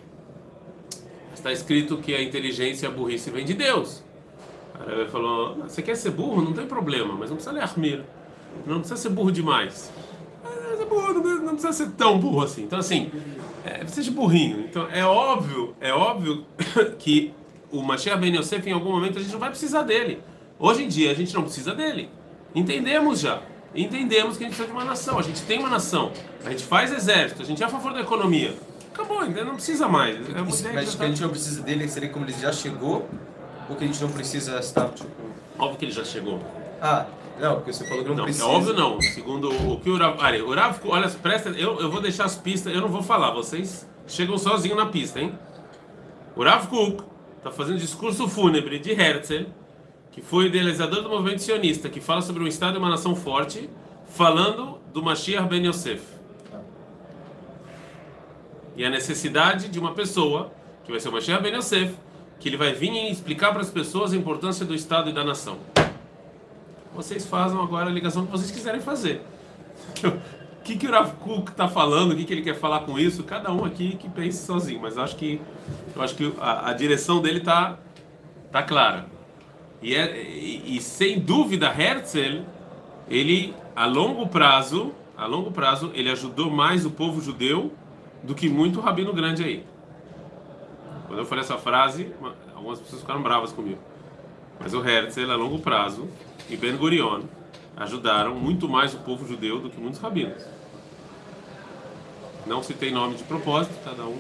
está 1.34 1.52
escrito 1.52 1.98
que 1.98 2.14
a 2.14 2.22
inteligência 2.22 2.86
e 2.86 2.90
a 2.90 2.92
burrice 2.92 3.32
vem 3.32 3.46
de 3.46 3.54
Deus. 3.54 4.04
Aí 4.80 4.94
ele 4.94 5.10
falou, 5.10 5.56
você 5.56 5.82
quer 5.82 5.96
ser 5.96 6.12
burro? 6.12 6.42
Não 6.42 6.54
tem 6.54 6.68
problema, 6.68 7.16
mas 7.16 7.30
não 7.30 7.38
precisa 7.38 7.52
ler 7.52 7.62
Armir. 7.62 8.04
Não 8.66 8.80
precisa 8.80 8.98
ser 8.98 9.10
burro 9.10 9.32
demais. 9.32 9.92
É, 10.44 10.86
burro, 10.86 11.14
não 11.14 11.54
precisa 11.54 11.74
ser 11.74 11.92
tão 11.92 12.20
burro 12.20 12.44
assim. 12.44 12.64
Então, 12.64 12.80
assim, 12.80 13.12
é, 13.66 13.80
precisa 13.80 14.04
de 14.04 14.12
burrinho. 14.12 14.62
Então, 14.62 14.88
é 14.92 15.06
óbvio, 15.06 15.76
é 15.80 15.92
óbvio 15.92 16.46
que 17.00 17.34
o 17.72 17.82
Mashiach 17.82 18.20
Ben 18.20 18.36
Yosef, 18.36 18.68
em 18.68 18.74
algum 18.74 18.92
momento, 18.92 19.18
a 19.18 19.22
gente 19.22 19.32
não 19.32 19.40
vai 19.40 19.50
precisar 19.50 19.84
dele. 19.84 20.22
Hoje 20.60 20.84
em 20.84 20.88
dia, 20.88 21.12
a 21.12 21.14
gente 21.14 21.34
não 21.34 21.44
precisa 21.44 21.74
dele. 21.74 22.10
Entendemos 22.56 23.20
já. 23.20 23.42
Entendemos 23.76 24.38
que 24.38 24.44
a 24.44 24.48
gente 24.48 24.56
precisa 24.56 24.68
de 24.68 24.74
uma 24.74 24.86
nação. 24.86 25.20
A 25.20 25.22
gente 25.22 25.42
tem 25.44 25.60
uma 25.60 25.70
nação. 25.70 26.12
A 26.46 26.50
gente 26.50 26.64
faz 26.64 26.92
exército. 26.92 27.42
A 27.42 27.46
gente 27.46 27.62
é 27.62 27.66
a 27.66 27.70
favor 27.70 27.94
da 27.94 28.02
economia. 28.02 28.56
Acabou, 28.94 29.24
então 29.24 29.46
não 29.46 29.54
precisa 29.54 29.88
mais. 29.88 30.16
É 30.16 30.42
Mas 30.42 30.62
que, 30.62 30.98
que 30.98 31.04
a 31.04 31.08
gente 31.08 31.22
não 31.22 31.30
precisa 31.30 31.62
dele 31.62 31.88
seria 31.88 32.10
como 32.10 32.26
ele 32.26 32.34
já 32.34 32.52
chegou? 32.52 33.08
Ou 33.70 33.76
que 33.76 33.84
a 33.84 33.88
gente 33.88 34.02
não 34.02 34.10
precisa 34.10 34.58
estar, 34.60 34.90
tipo... 34.90 35.12
Óbvio 35.60 35.78
que 35.78 35.86
ele 35.86 35.92
já 35.92 36.04
chegou. 36.04 36.40
Ah, 36.82 37.06
não, 37.40 37.56
porque 37.56 37.72
você 37.72 37.86
falou 37.86 38.04
que 38.04 38.10
não, 38.10 38.18
não 38.18 38.24
precisa. 38.24 38.46
É 38.46 38.48
óbvio 38.48 38.74
não. 38.74 39.02
Segundo 39.02 39.50
o 39.72 39.80
que 39.80 39.90
o 39.90 39.98
Rav... 39.98 40.18
Olha, 40.20 40.46
o 40.46 40.54
Rav, 40.54 40.80
olha, 40.86 41.10
presta, 41.10 41.50
eu, 41.50 41.80
eu 41.80 41.90
vou 41.90 42.02
deixar 42.02 42.26
as 42.26 42.36
pistas, 42.36 42.74
eu 42.74 42.82
não 42.82 42.90
vou 42.90 43.04
falar, 43.04 43.32
vocês 43.32 43.88
chegam 44.08 44.38
sozinhos 44.38 44.78
na 44.78 44.88
pista, 44.88 45.20
hein? 45.20 45.38
O 46.36 46.44
Rav 46.44 46.68
Kuk 46.68 47.04
está 47.38 47.52
fazendo 47.52 47.78
discurso 47.78 48.28
fúnebre 48.28 48.80
de 48.80 48.92
Herzl, 48.92 49.46
que 50.12 50.22
foi 50.22 50.46
o 50.46 50.48
idealizador 50.48 51.04
do 51.04 51.10
movimento 51.10 51.42
sionista, 51.42 51.90
que 51.90 52.02
fala 52.02 52.22
sobre 52.22 52.44
um 52.44 52.48
Estado 52.48 52.76
e 52.76 52.80
uma 52.80 52.90
nação 52.90 53.16
forte, 53.16 53.70
falando 54.10 54.80
do 54.92 55.04
Mashiach 55.04 55.48
Ben 55.48 55.66
Yosef. 55.68 56.02
E 58.76 58.84
a 58.84 58.90
necessidade 58.90 59.70
de 59.70 59.80
uma 59.80 59.94
pessoa, 59.94 60.52
que 60.86 60.92
vai 60.92 61.00
ser 61.00 61.10
o 61.10 61.12
Mashiach 61.12 61.42
Ben 61.42 61.56
Yosef, 61.56 61.96
que 62.40 62.50
ele 62.50 62.58
vai 62.58 62.74
vir 62.74 62.92
e 62.92 63.12
explicar 63.12 63.52
para 63.52 63.62
as 63.62 63.70
pessoas 63.70 64.14
a 64.14 64.16
importância 64.16 64.66
do 64.66 64.74
Estado 64.74 65.10
e 65.10 65.14
da 65.14 65.24
nação 65.24 65.58
vocês 66.98 67.28
façam 67.28 67.62
agora 67.62 67.90
a 67.90 67.94
ligação 67.94 68.26
que 68.26 68.32
vocês 68.32 68.52
quiserem 68.52 68.82
fazer. 68.82 69.22
O 70.58 70.70
que, 70.70 70.78
que 70.78 70.86
o 70.86 70.92
Rav 70.92 71.14
Kuk 71.14 71.52
está 71.52 71.70
falando, 71.70 72.12
o 72.12 72.16
que, 72.18 72.26
que 72.26 72.34
ele 72.34 72.42
quer 72.42 72.56
falar 72.56 72.82
com 72.82 73.00
isso, 73.00 73.24
cada 73.24 73.54
um 73.54 73.64
aqui 73.64 73.96
que 73.96 74.10
pense 74.10 74.46
sozinho, 74.46 74.82
mas 74.82 74.98
acho 74.98 75.16
que, 75.16 75.40
eu 75.96 76.02
acho 76.02 76.14
que 76.14 76.34
a, 76.42 76.72
a 76.72 76.74
direção 76.74 77.22
dele 77.22 77.38
está 77.38 77.78
tá 78.52 78.62
clara. 78.62 79.06
E, 79.82 79.96
é, 79.96 80.22
e, 80.22 80.76
e, 80.76 80.82
sem 80.82 81.22
dúvida, 81.22 81.68
Herzl, 81.68 82.42
ele 83.10 83.56
a 83.74 83.86
longo 83.86 84.28
prazo, 84.28 84.94
a 85.18 85.26
longo 85.26 85.52
prazo, 85.52 85.90
ele 85.94 86.10
ajudou 86.10 86.52
mais 86.52 86.86
o 86.86 86.92
povo 86.92 87.22
judeu 87.22 87.72
do 88.22 88.36
que 88.36 88.50
muito 88.50 88.82
rabino 88.82 89.14
grande 89.14 89.46
aí. 89.46 89.66
Quando 91.08 91.20
eu 91.20 91.26
falei 91.26 91.46
essa 91.46 91.58
frase, 91.58 92.12
algumas 92.54 92.82
pessoas 92.82 93.00
ficaram 93.00 93.24
bravas 93.24 93.54
comigo. 93.54 93.80
Mas 94.60 94.74
o 94.74 94.86
Herzl, 94.86 95.32
a 95.32 95.36
longo 95.36 95.60
prazo, 95.60 96.08
e 96.50 96.56
Ben 96.56 96.76
Gurion 96.76 97.24
ajudaram 97.76 98.36
muito 98.36 98.68
mais 98.68 98.94
o 98.94 98.98
povo 98.98 99.28
judeu 99.28 99.60
do 99.60 99.70
que 99.70 99.80
muitos 99.80 100.00
rabinos. 100.00 100.44
Não 102.46 102.64
se 102.64 102.74
tem 102.74 102.92
nome 102.92 103.16
de 103.16 103.24
propósito, 103.24 103.76
cada 103.84 104.04
um. 104.04 104.18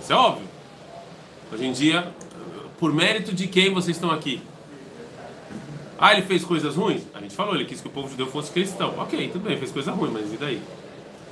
Isso 0.00 0.12
é 0.12 0.16
óbvio. 0.16 0.46
Hoje 1.52 1.66
em 1.66 1.72
dia, 1.72 2.12
por 2.78 2.92
mérito 2.92 3.34
de 3.34 3.46
quem 3.46 3.72
vocês 3.72 3.96
estão 3.96 4.10
aqui? 4.10 4.42
Ah, 5.98 6.12
ele 6.12 6.22
fez 6.22 6.44
coisas 6.44 6.76
ruins? 6.76 7.02
A 7.14 7.20
gente 7.20 7.34
falou, 7.34 7.54
ele 7.54 7.64
quis 7.64 7.80
que 7.80 7.88
o 7.88 7.90
povo 7.90 8.08
judeu 8.08 8.26
fosse 8.26 8.50
cristão. 8.52 8.94
Ok, 8.98 9.28
tudo 9.32 9.48
bem, 9.48 9.56
fez 9.58 9.70
coisa 9.70 9.92
ruim, 9.92 10.10
mas 10.12 10.32
e 10.32 10.36
daí? 10.36 10.62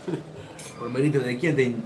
Por 0.79 0.91
mérito 0.91 1.21
de 1.21 1.37
quem 1.37 1.55
tem 1.55 1.77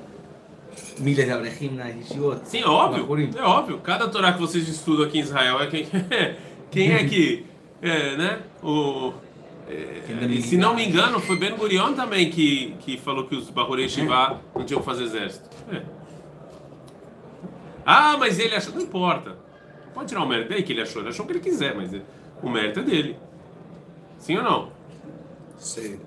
milhas 0.99 1.27
de 1.27 1.99
Yeshivot? 1.99 2.41
Sim, 2.45 2.61
é 2.61 2.67
óbvio. 2.67 3.31
É 3.37 3.43
óbvio. 3.43 3.79
Cada 3.79 4.09
Torá 4.09 4.33
que 4.33 4.41
vocês 4.41 4.69
estudam 4.69 5.05
aqui 5.05 5.19
em 5.19 5.23
Israel 5.23 5.61
é 5.61 5.67
quem, 5.67 5.87
quem 6.71 6.93
é 6.93 7.05
que 7.05 7.47
é, 7.83 8.17
né? 8.17 8.41
O, 8.63 9.13
é, 9.69 10.41
se 10.41 10.57
não 10.57 10.75
me 10.75 10.87
engano, 10.87 11.21
foi 11.21 11.37
Ben 11.37 11.55
Gurion 11.55 11.95
também 11.95 12.31
que, 12.31 12.75
que 12.81 12.97
falou 12.99 13.27
que 13.27 13.37
os 13.37 13.49
Bahurei 13.51 13.89
Shiva 13.89 14.41
não 14.55 14.65
tinham 14.65 14.81
que 14.81 14.87
fazer 14.87 15.05
exército. 15.05 15.49
É. 15.73 15.83
Ah, 17.87 18.17
mas 18.19 18.39
ele 18.39 18.55
achou. 18.55 18.75
Não 18.75 18.83
importa. 18.83 19.39
Pode 19.95 20.09
tirar 20.09 20.23
o 20.23 20.29
mérito 20.29 20.49
dele 20.51 20.63
que 20.63 20.73
ele 20.73 20.83
achou. 20.83 21.03
Ele 21.03 21.11
achou 21.11 21.25
o 21.25 21.27
que 21.27 21.35
ele 21.35 21.41
quiser, 21.41 21.75
mas 21.75 21.91
o 22.43 22.49
mérito 22.49 22.81
é 22.81 22.83
dele. 22.83 23.17
Sim 24.19 24.37
ou 24.37 24.43
não? 24.43 24.73
Sim. 25.57 26.01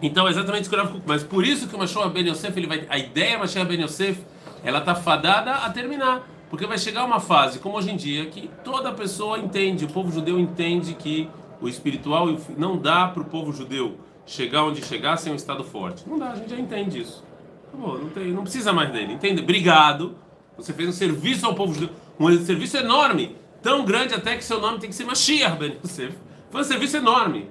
Então, 0.00 0.28
exatamente 0.28 0.62
isso 0.62 0.70
que 0.70 0.76
eu 0.76 1.02
Mas 1.06 1.22
por 1.22 1.46
isso 1.46 1.68
que 1.68 1.76
o 1.76 1.78
Mashiach 1.78 2.10
Ben 2.10 2.28
Yosef, 2.28 2.58
ele 2.58 2.66
vai, 2.66 2.84
a 2.88 2.98
ideia 2.98 3.38
Mashiach 3.38 3.68
Ben 3.68 3.80
Yosef, 3.80 4.20
ela 4.64 4.80
está 4.80 4.94
fadada 4.94 5.52
a 5.54 5.70
terminar. 5.70 6.28
Porque 6.52 6.66
vai 6.66 6.76
chegar 6.76 7.06
uma 7.06 7.18
fase, 7.18 7.58
como 7.60 7.78
hoje 7.78 7.90
em 7.90 7.96
dia, 7.96 8.26
que 8.26 8.50
toda 8.62 8.92
pessoa 8.92 9.38
entende, 9.38 9.86
o 9.86 9.88
povo 9.88 10.12
judeu 10.12 10.38
entende 10.38 10.92
que 10.92 11.26
o 11.62 11.66
espiritual 11.66 12.28
não 12.58 12.76
dá 12.76 13.08
para 13.08 13.22
o 13.22 13.24
povo 13.24 13.54
judeu 13.54 13.96
chegar 14.26 14.64
onde 14.64 14.84
chegar 14.84 15.16
sem 15.16 15.32
um 15.32 15.34
estado 15.34 15.64
forte. 15.64 16.06
Não 16.06 16.18
dá, 16.18 16.32
a 16.32 16.34
gente 16.34 16.50
já 16.50 16.58
entende 16.58 17.00
isso. 17.00 17.24
Não, 17.72 18.06
tem, 18.10 18.32
não 18.32 18.42
precisa 18.42 18.70
mais 18.70 18.92
dele, 18.92 19.14
entende? 19.14 19.40
Obrigado. 19.40 20.14
Você 20.58 20.74
fez 20.74 20.90
um 20.90 20.92
serviço 20.92 21.46
ao 21.46 21.54
povo 21.54 21.72
judeu, 21.72 21.88
um 22.20 22.44
serviço 22.44 22.76
enorme, 22.76 23.34
tão 23.62 23.82
grande 23.86 24.12
até 24.12 24.36
que 24.36 24.44
seu 24.44 24.60
nome 24.60 24.78
tem 24.78 24.90
que 24.90 24.94
ser 24.94 25.06
Mashiach, 25.06 25.56
Ben 25.56 25.78
Yosef. 25.82 26.14
Foi 26.50 26.60
um 26.60 26.64
serviço 26.64 26.98
enorme. 26.98 27.48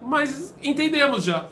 Mas 0.00 0.54
entendemos 0.62 1.22
já. 1.22 1.48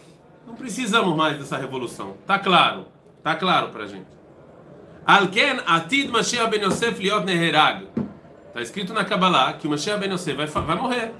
Não 0.47 0.55
precisamos 0.55 1.15
mais 1.15 1.37
dessa 1.37 1.59
revolução. 1.59 2.15
Tá 2.27 2.39
claro. 2.39 2.87
Tá 3.23 3.35
claro 3.35 3.69
pra 3.69 3.85
gente. 3.85 4.20
Alken 5.11 5.59
Atid 5.67 6.09
Mashiach 6.09 6.49
ben 6.51 6.63
Yosef 6.63 7.01
liot 7.01 7.25
neherag. 7.25 7.89
Está 8.47 8.63
escrito 8.63 8.93
na 8.93 9.05
Kabbalah 9.05 9.55
que 9.55 9.67
o 9.67 9.71
Mashiach 9.71 9.99
ben 9.99 10.13
Yosef 10.13 10.37
vai, 10.37 10.47
vai 10.47 10.77
morrer. 10.77 11.13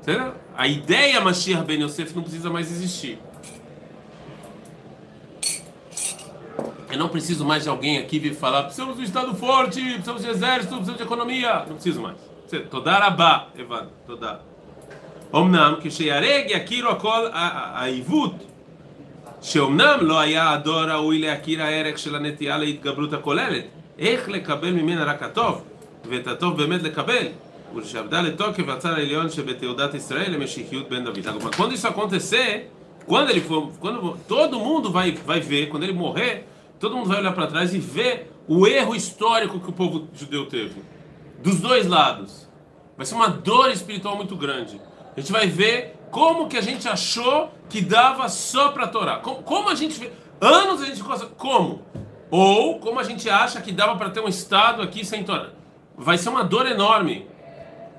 Entendeu? 0.00 0.32
A 0.56 0.66
ideia 0.66 1.20
Mashiach 1.20 1.66
ben 1.66 1.82
Yosef 1.82 2.14
não 2.16 2.22
precisa 2.22 2.48
mais 2.48 2.70
existir. 2.70 3.18
Eu 6.90 6.98
não 6.98 7.10
preciso 7.10 7.44
mais 7.44 7.64
de 7.64 7.68
alguém 7.68 7.98
aqui 7.98 8.18
vir 8.18 8.34
falar: 8.34 8.62
precisamos 8.62 8.96
de 8.96 9.02
um 9.02 9.04
Estado 9.04 9.34
forte, 9.34 9.82
precisamos 9.82 10.22
de 10.22 10.30
exército, 10.30 10.76
precisamos 10.76 10.96
de 10.96 11.02
economia. 11.02 11.66
Não 11.66 11.74
preciso 11.74 12.00
mais. 12.00 12.16
Todarabá, 12.70 13.48
Evan, 13.58 13.88
todar. 14.06 14.40
Omnam, 15.30 15.76
que 15.76 15.90
Sheyareg, 15.90 16.54
Akiro, 16.54 16.88
Akol, 16.88 17.30
Aivut. 17.74 18.55
שאומנם 19.45 19.97
לא 20.01 20.19
היה 20.19 20.51
הדור 20.51 20.83
ראוי 20.83 21.19
להכיר 21.19 21.63
הערך 21.63 21.97
של 21.97 22.15
הנטייה 22.15 22.57
להתגברות 22.57 23.13
הכוללת, 23.13 23.63
איך 23.99 24.29
לקבל 24.29 24.71
ממנה 24.71 25.03
רק 25.03 25.23
הטוב, 25.23 25.61
ואת 26.09 26.27
הטוב 26.27 26.57
באמת 26.57 26.83
לקבל, 26.83 27.27
ושעבדה 27.75 28.21
לתוקף 28.21 28.67
הצד 28.67 28.89
העליון 28.89 29.29
שבתעודת 29.29 29.93
ישראל 29.93 30.31
למשיחיות 30.31 30.89
בן 30.89 31.03
דוד. 31.03 31.27
Agora, 31.27 31.55
quando 31.55 31.73
isso 31.73 31.87
acontecer, 31.87 32.69
quando 33.05 33.29
ele 33.29 33.41
for, 33.41 33.71
quando 33.79 34.17
todo 34.27 34.59
mundo 34.59 34.91
vai, 34.91 35.11
vai 35.11 35.39
ver, 35.39 35.67
quando 35.67 35.83
ele 35.83 35.93
morrer, 35.93 36.45
todo 36.79 36.95
mundo 36.97 37.07
vai 37.07 37.19
olhar 37.19 37.33
para 37.33 37.47
trás 37.47 37.73
e 37.73 37.79
ver 37.79 38.31
o 38.47 38.67
erro 38.67 38.95
histórico 38.95 39.59
que 39.59 39.69
o 39.69 39.73
povo 39.73 40.07
judeu 40.13 40.45
teve 40.45 40.81
dos 41.41 41.59
dois 41.59 41.87
lados. 41.87 42.47
Vai 42.97 43.05
ser 43.05 43.15
uma 43.15 43.29
dor 43.29 43.71
espiritual 43.71 44.15
muito 44.15 44.35
grande. 44.35 44.79
A 45.15 45.19
gente 45.19 45.31
vai 45.31 45.47
ver 45.47 45.94
como 46.16 46.48
que 46.48 46.56
a 46.56 46.62
gente 46.62 46.88
achou 46.88 47.52
que 47.68 47.82
dava 47.82 48.26
só 48.30 48.70
para 48.70 48.88
Torá. 48.88 49.18
Como, 49.18 49.42
como, 49.42 49.68
a 49.68 49.74
gente 49.74 50.10
anos 50.40 50.80
a 50.80 50.86
gente 50.86 51.02
como 51.36 51.82
ou 52.30 52.78
como 52.78 52.98
a 52.98 53.02
gente 53.02 53.28
acha 53.28 53.60
que 53.60 53.70
dava 53.70 53.96
para 53.96 54.08
ter 54.08 54.20
um 54.20 54.28
estado 54.28 54.80
aqui 54.80 55.04
sem 55.04 55.22
Torá. 55.24 55.50
Vai 55.94 56.16
ser 56.16 56.30
uma 56.30 56.42
dor 56.42 56.66
enorme. 56.66 57.26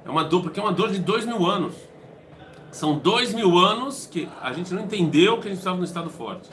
É 0.03 0.09
uma 0.09 0.23
dor 0.23 0.41
porque 0.41 0.59
é 0.59 0.63
uma 0.63 0.71
dor 0.71 0.89
de 0.89 0.97
dois 0.97 1.27
mil 1.27 1.45
anos. 1.45 1.75
São 2.71 2.97
dois 2.97 3.35
mil 3.35 3.55
anos 3.55 4.07
que 4.11 4.27
a 4.41 4.51
gente 4.51 4.73
não 4.73 4.81
entendeu 4.81 5.39
que 5.39 5.47
a 5.47 5.51
gente 5.51 5.59
estava 5.59 5.77
no 5.77 5.83
estado 5.83 6.09
forte. 6.09 6.49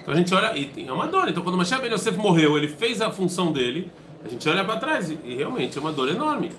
Então 0.00 0.14
a 0.14 0.16
gente 0.16 0.34
olha 0.34 0.56
e 0.56 0.86
é 0.88 0.90
uma 0.90 1.08
dor. 1.08 1.28
Então 1.28 1.42
quando 1.42 1.56
o 1.56 1.58
Mashiach 1.58 1.82
Ben 1.82 1.92
Yosef 1.92 2.16
morreu, 2.16 2.56
ele 2.56 2.68
fez 2.68 3.02
a 3.02 3.10
função 3.10 3.52
dele. 3.52 3.92
A 4.24 4.28
gente 4.28 4.48
olha 4.48 4.64
para 4.64 4.78
trás 4.78 5.10
e, 5.10 5.18
e, 5.24 5.34
realmente 5.34 5.76
é 5.76 5.80
uma 5.80 5.92
dor 5.92 6.08
enorme. 6.08 6.52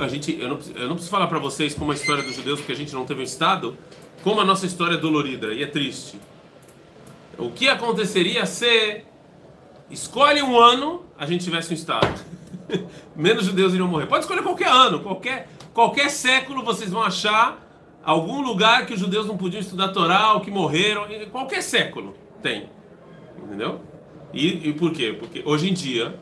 A 0.00 0.08
gente, 0.08 0.38
eu 0.38 0.48
não, 0.48 0.58
eu 0.74 0.88
não 0.88 0.94
preciso 0.94 1.10
falar 1.10 1.26
para 1.26 1.38
vocês 1.38 1.74
como 1.74 1.92
a 1.92 1.94
história 1.94 2.22
dos 2.22 2.34
judeus, 2.34 2.60
porque 2.60 2.72
a 2.72 2.76
gente 2.76 2.92
não 2.94 3.06
teve 3.06 3.20
um 3.20 3.24
Estado, 3.24 3.76
como 4.22 4.40
a 4.40 4.44
nossa 4.44 4.66
história 4.66 4.94
é 4.94 4.98
dolorida 4.98 5.52
e 5.52 5.62
é 5.62 5.66
triste. 5.66 6.20
O 7.38 7.50
que 7.50 7.68
aconteceria 7.68 8.44
se 8.46 9.02
escolhe 9.90 10.42
um 10.42 10.58
ano 10.58 11.04
a 11.18 11.26
gente 11.26 11.44
tivesse 11.44 11.70
um 11.72 11.74
Estado? 11.74 12.20
Menos 13.16 13.46
judeus 13.46 13.72
iriam 13.72 13.88
morrer. 13.88 14.06
Pode 14.06 14.24
escolher 14.24 14.42
qualquer 14.42 14.68
ano, 14.68 15.00
qualquer, 15.00 15.48
qualquer 15.72 16.10
século 16.10 16.62
vocês 16.62 16.90
vão 16.90 17.02
achar 17.02 17.62
algum 18.04 18.40
lugar 18.42 18.86
que 18.86 18.94
os 18.94 19.00
judeus 19.00 19.26
não 19.26 19.36
podiam 19.36 19.60
estudar 19.60 19.88
Torá 19.88 20.34
ou 20.34 20.40
que 20.40 20.50
morreram. 20.50 21.06
Qualquer 21.30 21.62
século 21.62 22.14
tem. 22.42 22.68
Entendeu? 23.38 23.80
E, 24.32 24.68
e 24.68 24.72
por 24.72 24.92
quê? 24.92 25.16
Porque 25.18 25.42
hoje 25.44 25.70
em 25.70 25.72
dia 25.72 26.18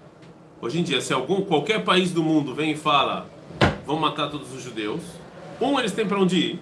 Hoje 0.65 0.81
em 0.81 0.83
dia, 0.83 0.99
se 0.99 1.13
algum 1.13 1.43
qualquer 1.43 1.85
país 1.85 2.11
do 2.11 2.23
mundo 2.23 2.55
vem 2.55 2.71
e 2.71 2.75
fala, 2.75 3.29
vão 3.85 3.99
matar 3.99 4.31
todos 4.31 4.51
os 4.51 4.63
judeus, 4.63 5.03
um 5.61 5.79
eles 5.79 5.93
têm 5.93 6.09
para 6.09 6.19
onde 6.19 6.39
ir. 6.39 6.61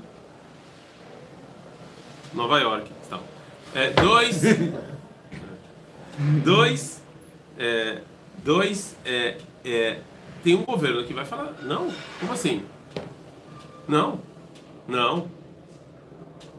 Nova 2.35 2.59
York, 2.59 2.91
então. 3.07 3.21
É, 3.73 3.91
dois, 3.91 4.43
dois, 6.43 7.01
é, 7.57 8.01
dois, 8.43 8.97
é, 9.05 9.39
é, 9.65 10.01
tem 10.43 10.57
um 10.57 10.65
governo 10.65 11.05
que 11.05 11.15
vai 11.15 11.25
falar, 11.25 11.53
não, 11.63 11.89
como 12.19 12.33
assim? 12.33 12.65
Não, 13.87 14.19
não, 14.89 15.31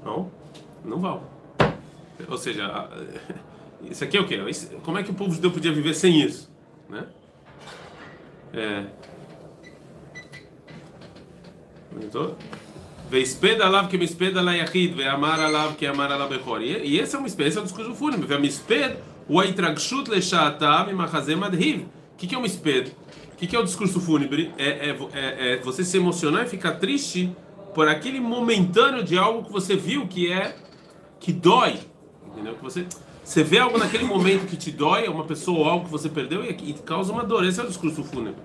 não, 0.01 0.31
não 0.85 0.97
vão. 0.97 1.23
Ou 2.25 2.37
seja, 2.37 2.87
isso 3.83 4.01
aqui 4.01 4.15
é 4.15 4.21
o 4.21 4.25
quê? 4.25 4.39
Como 4.81 4.97
é 4.97 5.03
que 5.03 5.11
o 5.11 5.13
povo 5.13 5.33
judeu 5.33 5.51
podia 5.51 5.73
viver 5.73 5.93
sem 5.93 6.21
isso, 6.21 6.49
né? 6.87 7.05
É. 8.53 8.83
Aumentou? 11.91 12.37
Veispeda 13.09 13.87
que 13.87 13.97
mispeda 13.97 14.41
la 14.41 14.53
yachid, 14.53 14.95
veamar 14.95 15.39
alav 15.39 15.75
que 15.75 15.85
amar 15.85 16.11
alav 16.11 16.29
bechor. 16.29 16.61
E 16.61 16.99
esse 16.99 17.15
é 17.15 17.19
uma 17.19 17.27
discurso 17.27 17.61
fúnebre. 17.61 17.73
cujos 17.73 17.97
fúnebres. 17.97 18.29
Veamisped, 18.29 18.97
o 19.27 19.39
aitragshut 19.39 20.09
leshatav 20.09 20.89
e 20.89 20.93
machazem 20.93 21.41
adhiv. 21.43 21.85
O 22.13 22.15
que 22.15 22.33
é 22.33 22.37
um 22.37 22.45
esped? 22.45 22.95
O 23.31 23.35
que 23.35 23.55
é 23.55 23.59
o 23.59 23.63
discurso 23.63 23.99
fúnebre? 23.99 24.51
É, 24.57 24.89
é, 24.89 24.97
é, 25.13 25.53
é 25.53 25.57
você 25.57 25.83
se 25.83 25.97
emocionar 25.97 26.45
e 26.45 26.49
ficar 26.49 26.73
triste 26.73 27.35
por 27.73 27.87
aquele 27.87 28.19
momentâneo 28.19 29.03
de 29.03 29.17
algo 29.17 29.43
que 29.43 29.51
você 29.51 29.75
viu 29.75 30.07
que 30.07 30.31
é 30.31 30.55
que 31.19 31.33
dói, 31.33 31.79
entendeu? 32.27 32.55
Que 32.55 32.63
você 32.63 32.85
você 33.24 33.42
vê 33.42 33.58
algo 33.58 33.78
naquele 33.78 34.04
momento 34.04 34.46
que 34.46 34.56
te 34.56 34.70
dói, 34.70 35.06
uma 35.06 35.24
pessoa 35.24 35.58
ou 35.58 35.68
algo 35.68 35.84
que 35.84 35.90
você 35.90 36.08
perdeu 36.08 36.44
e, 36.44 36.50
e 36.50 36.72
causa 36.72 37.12
uma 37.12 37.24
dor. 37.24 37.44
Esse 37.44 37.60
é 37.60 37.64
o 37.64 37.66
discurso 37.66 38.02
fúnebre. 38.04 38.42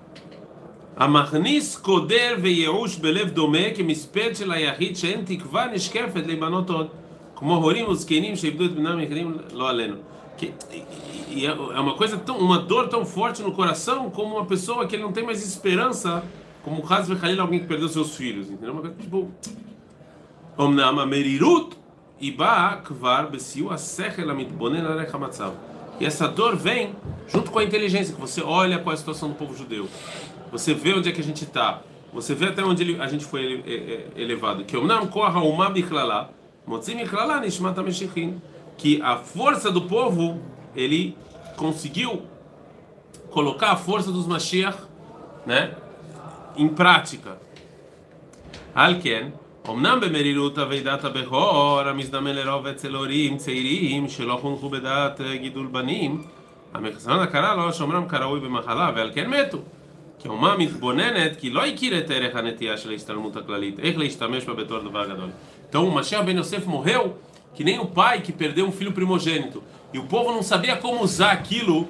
המכניס 0.96 1.76
קודר 1.76 2.36
וייאוש 2.42 2.96
בלב 2.96 3.30
דומה 3.30 3.74
כמספד 3.76 4.34
של 4.34 4.52
היחיד 4.52 4.96
שאין 4.96 5.24
תקווה 5.26 5.66
נשקפת 5.66 6.26
להיבנות 6.26 6.70
עוד 6.70 6.88
כמו 7.36 7.56
הורים 7.56 7.88
וזקנים 7.88 8.36
שאיבדו 8.36 8.64
את 8.64 8.74
בנם 8.74 8.98
היחידים 8.98 9.36
לא 9.52 9.68
עלינו 9.68 9.96
é 11.76 11.80
uma 11.80 11.94
coisa 11.94 12.16
tão 12.16 12.36
uma 12.38 12.58
dor 12.58 12.88
tão 12.88 13.04
forte 13.04 13.40
no 13.42 13.52
coração 13.52 14.10
como 14.10 14.36
uma 14.36 14.44
pessoa 14.44 14.86
que 14.86 14.94
ele 14.96 15.02
não 15.02 15.12
tem 15.12 15.24
mais 15.24 15.40
esperança 15.46 16.24
como 16.64 16.80
o 16.82 16.86
caso 16.86 17.14
de 17.14 17.40
alguém 17.40 17.60
que 17.60 17.66
perdeu 17.66 17.88
seus 17.88 18.16
filhos 18.16 18.50
entendeu 18.50 18.72
uma 18.74 18.82
coisa 18.82 18.96
tipo 19.00 19.28
אמנם 20.60 20.98
המרירות 20.98 21.74
e 22.21 22.35
essa 26.05 26.27
dor 26.27 26.55
vem 26.55 26.95
junto 27.27 27.51
com 27.51 27.59
a 27.59 27.63
inteligência, 27.63 28.13
que 28.13 28.21
você 28.21 28.41
olha 28.41 28.79
qual 28.79 28.91
é 28.91 28.95
a 28.95 28.97
situação 28.97 29.29
do 29.29 29.35
povo 29.35 29.55
judeu. 29.55 29.87
Você 30.51 30.73
vê 30.73 30.93
onde 30.93 31.09
é 31.09 31.11
que 31.11 31.21
a 31.21 31.23
gente 31.23 31.43
está. 31.43 31.81
Você 32.13 32.33
vê 32.33 32.47
até 32.47 32.63
onde 32.63 32.99
a 32.99 33.07
gente 33.07 33.25
foi 33.25 33.63
elevado. 34.15 34.63
Que 34.63 34.75
motzim 36.65 36.97
bichlala 36.97 37.39
nishmat 37.39 37.77
ameshichin. 37.77 38.41
Que 38.77 39.01
a 39.01 39.17
força 39.17 39.69
do 39.69 39.81
povo, 39.83 40.41
ele 40.75 41.17
conseguiu 41.55 42.23
colocar 43.29 43.71
a 43.71 43.75
força 43.75 44.11
dos 44.11 44.25
Mashiach, 44.25 44.77
né, 45.45 45.75
em 46.55 46.67
prática. 46.67 47.37
Alken, 48.73 49.33
אמנם 49.70 49.98
במרירות 50.00 50.58
אבידת 50.58 51.04
הבכור 51.04 51.80
המזדמן 51.80 52.34
לרוב 52.34 52.66
אצל 52.66 52.94
הורים 52.94 53.36
צעירים 53.36 54.08
שלא 54.08 54.38
חונכו 54.40 54.68
בדעת 54.68 55.20
גידול 55.40 55.66
בנים, 55.66 56.22
המחסן 56.74 57.10
הקרא 57.10 57.54
לו 57.54 57.72
שאומנם 57.72 58.08
כראוי 58.08 58.40
במחלה 58.40 58.92
ועל 58.96 59.10
כן 59.14 59.30
מתו. 59.30 59.58
כי 60.18 60.28
אומה 60.28 60.56
מתבוננת 60.56 61.36
כי 61.40 61.50
לא 61.50 61.66
הכיר 61.66 61.98
את 61.98 62.10
ערך 62.10 62.36
הנטייה 62.36 62.76
של 62.76 62.90
ההשתלמות 62.90 63.36
הכללית, 63.36 63.80
איך 63.80 63.98
להשתמש 63.98 64.44
בה 64.44 64.54
בתור 64.54 64.78
דבר 64.78 65.08
גדול. 65.08 65.30
Então 65.70 65.88
o 65.88 65.90
Mashiach 65.90 66.22
Ben 66.24 66.38
Yosef 66.38 66.66
morreu 66.66 67.16
que 67.54 67.64
nem 67.64 67.78
o 67.80 67.86
pai 67.86 68.20
que 68.20 68.32
perdeu 68.32 68.64
um 68.66 68.72
filho 68.72 68.92
primogênito. 68.92 69.62
E 69.92 69.98
o 69.98 70.04
povo 70.04 70.30
não 70.32 70.42
sabia 70.42 70.76
como 70.76 71.02
usar 71.02 71.32
aquilo 71.32 71.88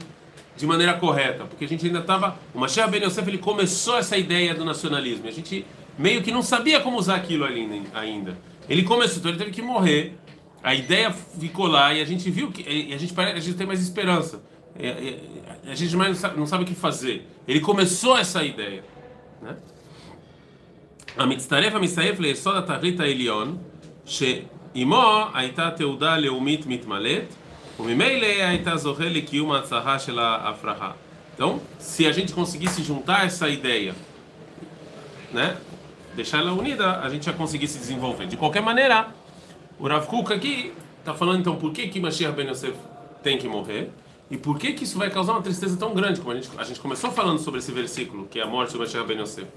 de 0.57 0.67
maneira 0.67 0.95
correta, 0.95 1.45
porque 1.45 1.65
a 1.65 1.69
gente 1.69 1.85
ainda 1.87 1.99
estava. 1.99 2.37
O 2.55 2.59
Mashiach 2.59 2.91
Ben 2.91 3.03
Yosef 3.05 3.29
ele 3.29 3.39
começou 3.39 3.99
essa 3.99 4.17
ideia 4.17 4.55
do 4.55 4.65
nacionalismo. 4.65 5.29
A 5.29 5.31
gente 5.31 5.67
meio 5.99 6.23
que 6.23 6.33
não 6.33 6.43
sabia 6.43 6.81
como 6.81 6.99
usar 6.99 7.17
aquilo 7.17 7.45
ali 7.45 7.83
ainda. 7.95 8.37
Ele 8.69 8.83
começou, 8.83 9.19
então 9.19 9.31
ele 9.31 9.39
teve 9.39 9.51
que 9.51 9.63
morrer. 9.63 10.17
A 10.63 10.75
ideia 10.75 11.13
ficou 11.13 11.67
lá 11.67 11.93
e 11.93 12.01
a 12.01 12.05
gente 12.05 12.31
viu 12.31 12.51
que 12.51 12.63
a 12.93 12.99
gente, 12.99 13.15
a 13.21 13.41
gente 13.41 13.57
tem 13.57 13.67
mais 13.67 13.83
esperança. 13.83 14.43
A 15.67 15.75
gente 15.75 15.97
mais 15.97 16.11
não 16.11 16.17
sabe, 16.17 16.39
não 16.41 16.47
sabe 16.47 16.65
o 16.65 16.67
que 16.67 16.75
fazer. 16.75 17.29
Ele 17.47 17.61
começou 17.61 18.17
essa 18.17 18.43
ideia. 18.43 18.83
Né? 19.43 19.57
המצטרף 21.17 21.75
המסתעף 21.75 22.21
ליסוד 22.21 22.57
התכלית 22.57 23.01
העליון, 23.01 23.57
שעימו 24.07 25.25
הייתה 25.35 25.71
תעודה 25.71 26.19
לאומית 26.19 26.67
מתמלאת, 26.67 27.35
וממילא 27.81 28.27
הייתה 28.27 28.77
זוכה 28.77 29.05
לקיום 29.05 29.53
ההצלחה 29.53 29.99
של 29.99 30.19
ההפרחה. 30.19 30.91
Então, 31.37 31.61
se 31.81 32.07
a 32.07 32.13
gente 32.13 32.33
conseguisse 32.33 32.81
juntar 32.85 33.27
essa 33.27 33.49
ideia, 33.49 33.93
né, 35.33 35.57
Deixar 36.20 36.40
ela 36.40 36.52
unida, 36.52 37.00
a 37.00 37.08
gente 37.08 37.28
ia 37.28 37.34
conseguir 37.34 37.68
se 37.68 37.80
desenvolver. 37.80 38.28
De 38.28 38.36
qualquer 38.36 38.62
maneira, 38.62 39.08
o 39.80 39.88
Rav 39.88 40.06
Kuk 40.06 40.34
aqui 40.34 40.74
está 41.00 41.14
falando 41.14 41.40
então 41.40 41.56
por 41.56 41.72
que 41.72 41.88
que 41.88 42.00
Mashiach 42.00 42.36
Ben 42.36 42.50
Yosef 42.50 42.76
tem 43.24 43.38
que 43.38 43.48
morrer 43.48 43.90
e 44.30 44.38
por 44.38 44.60
que 44.60 44.74
que 44.74 44.84
isso 44.84 44.98
vai 44.98 45.10
causar 45.10 45.32
uma 45.32 45.42
tristeza 45.42 45.78
tão 45.78 45.94
grande, 45.94 46.20
como 46.20 46.34
a 46.34 46.36
gente, 46.36 46.50
a 46.58 46.64
gente 46.66 46.80
começou 46.82 47.10
falando 47.12 47.40
sobre 47.40 47.60
esse 47.60 47.72
versículo, 47.72 48.28
que 48.30 48.38
é 48.38 48.44
a 48.44 48.48
morte 48.48 48.74
do 48.74 48.80
Mashiach 48.80 49.08
Ben 49.08 49.18
Yosef. 49.22 49.48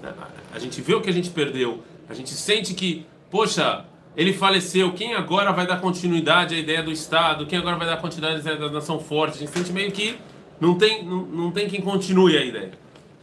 Né, 0.00 0.14
a 0.52 0.58
gente 0.60 0.80
vê 0.80 0.94
o 0.94 1.00
que 1.00 1.10
a 1.10 1.12
gente 1.12 1.30
perdeu, 1.30 1.82
a 2.08 2.14
gente 2.14 2.30
sente 2.30 2.74
que, 2.74 3.04
poxa, 3.28 3.84
ele 4.16 4.32
faleceu, 4.32 4.92
quem 4.92 5.14
agora 5.14 5.52
vai 5.52 5.66
dar 5.66 5.80
continuidade 5.80 6.54
à 6.54 6.58
ideia 6.58 6.82
do 6.82 6.92
Estado, 6.92 7.44
quem 7.44 7.58
agora 7.58 7.76
vai 7.76 7.88
dar 7.88 7.96
continuidade 7.96 8.36
à 8.36 8.40
ideia 8.40 8.56
da 8.56 8.70
nação 8.70 9.00
forte, 9.00 9.34
a 9.34 9.40
gente 9.40 9.50
sente 9.50 9.72
meio 9.72 9.90
que 9.90 10.16
não 10.60 10.78
tem, 10.78 11.04
não, 11.04 11.22
não 11.22 11.50
tem 11.50 11.68
quem 11.68 11.80
continue 11.80 12.38
a 12.38 12.44
ideia. 12.44 12.70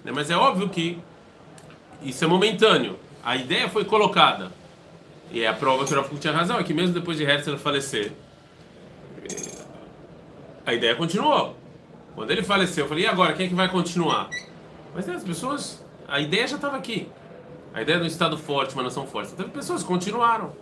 Né, 0.03 0.11
mas 0.13 0.29
é 0.29 0.35
óbvio 0.35 0.67
que 0.67 0.99
isso 2.01 2.23
é 2.23 2.27
momentâneo. 2.27 2.97
A 3.23 3.35
ideia 3.35 3.69
foi 3.69 3.85
colocada. 3.85 4.51
E 5.31 5.41
é 5.41 5.47
a 5.47 5.53
prova 5.53 5.85
que 5.85 5.93
o 5.93 5.95
Rafa 5.95 6.13
tinha 6.15 6.33
razão, 6.33 6.59
é 6.59 6.63
que 6.63 6.73
mesmo 6.73 6.93
depois 6.93 7.17
de 7.17 7.23
Herzl 7.23 7.55
falecer, 7.55 8.11
a 10.65 10.73
ideia 10.73 10.95
continuou. 10.95 11.55
Quando 12.15 12.31
ele 12.31 12.43
faleceu, 12.43 12.83
eu 12.83 12.89
falei, 12.89 13.05
e 13.05 13.07
agora, 13.07 13.33
quem 13.33 13.45
é 13.45 13.49
que 13.49 13.55
vai 13.55 13.69
continuar? 13.69 14.29
Mas 14.93 15.07
né, 15.07 15.15
as 15.15 15.23
pessoas, 15.23 15.83
a 16.07 16.19
ideia 16.19 16.45
já 16.47 16.57
estava 16.57 16.75
aqui. 16.75 17.07
A 17.73 17.81
ideia 17.81 17.99
do 17.99 18.05
Estado 18.05 18.37
forte, 18.37 18.73
uma 18.73 18.83
nação 18.83 19.07
forte. 19.07 19.33
Teve 19.33 19.49
pessoas 19.49 19.81
continuaram. 19.83 20.53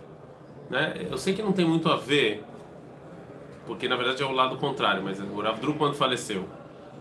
Né? 0.68 1.06
Eu 1.10 1.18
sei 1.18 1.34
que 1.34 1.42
não 1.42 1.52
tem 1.52 1.64
muito 1.64 1.90
a 1.90 1.96
ver, 1.96 2.44
porque 3.66 3.88
na 3.88 3.96
verdade 3.96 4.22
é 4.22 4.26
o 4.26 4.30
lado 4.30 4.56
contrário, 4.56 5.02
mas 5.02 5.18
o 5.18 5.40
Rav 5.40 5.58
quando 5.76 5.94
faleceu, 5.94 6.48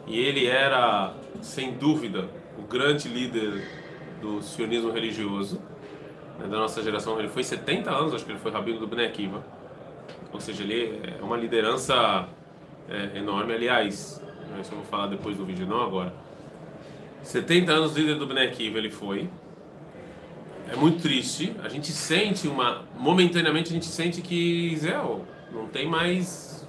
e 0.08 0.20
ele 0.20 0.48
era, 0.48 1.14
sem 1.42 1.74
dúvida, 1.74 2.28
o 2.58 2.64
grande 2.64 3.08
líder 3.08 3.79
do 4.22 4.42
sionismo 4.42 4.92
religioso 4.92 5.62
né, 6.38 6.48
da 6.48 6.58
nossa 6.58 6.82
geração. 6.82 7.20
Ele 7.20 7.30
foi 7.30 7.44
70 7.44 7.90
anos, 7.90 8.14
acho 8.14 8.26
que 8.26 8.32
ele 8.32 8.40
foi 8.40 8.52
rabino 8.52 8.80
do 8.80 8.88
Bnei. 8.88 9.32
Ou 10.32 10.40
seja, 10.40 10.64
ele 10.64 11.02
é 11.20 11.24
uma 11.24 11.38
liderança 11.38 12.28
é, 12.90 13.18
enorme. 13.18 13.54
Aliás, 13.54 14.22
isso 14.62 14.72
eu 14.72 14.78
vou 14.78 14.86
falar 14.86 15.08
depois 15.08 15.38
do 15.38 15.46
vídeo, 15.46 15.66
não 15.68 15.82
agora. 15.82 16.14
70 17.24 17.72
anos 17.72 17.96
líder 17.96 18.16
do 18.16 18.26
Bnei 18.26 18.54
ele 18.58 18.90
foi. 18.90 19.30
É 20.72 20.76
muito 20.76 21.02
triste. 21.02 21.56
A 21.64 21.70
gente 21.70 21.92
sente 21.92 22.48
uma... 22.48 22.84
Momentaneamente 22.96 23.72
a 23.72 23.74
gente 23.74 23.88
sente 23.88 24.22
que, 24.22 24.76
Zé, 24.78 24.94
não 25.52 25.68
tem 25.68 25.88
mais... 25.88 26.68